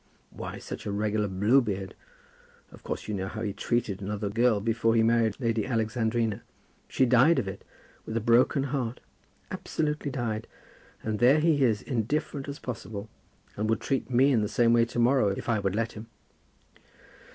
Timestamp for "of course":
2.71-3.07